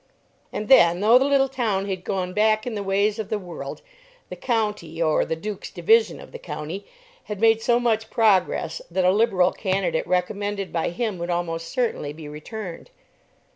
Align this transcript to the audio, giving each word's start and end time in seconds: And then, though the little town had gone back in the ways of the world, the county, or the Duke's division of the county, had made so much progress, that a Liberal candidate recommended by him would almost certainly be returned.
And 0.51 0.67
then, 0.67 0.99
though 0.99 1.19
the 1.19 1.25
little 1.25 1.47
town 1.47 1.87
had 1.87 2.03
gone 2.03 2.33
back 2.33 2.65
in 2.65 2.73
the 2.73 2.81
ways 2.81 3.19
of 3.19 3.29
the 3.29 3.37
world, 3.37 3.83
the 4.29 4.35
county, 4.35 4.99
or 4.99 5.25
the 5.25 5.35
Duke's 5.35 5.69
division 5.69 6.19
of 6.19 6.31
the 6.31 6.39
county, 6.39 6.87
had 7.25 7.39
made 7.39 7.61
so 7.61 7.79
much 7.79 8.09
progress, 8.09 8.81
that 8.89 9.05
a 9.05 9.11
Liberal 9.11 9.51
candidate 9.51 10.07
recommended 10.07 10.73
by 10.73 10.89
him 10.89 11.19
would 11.19 11.29
almost 11.29 11.67
certainly 11.67 12.13
be 12.13 12.27
returned. 12.27 12.89